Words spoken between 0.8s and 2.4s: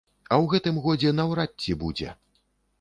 годзе наўрад ці будзе.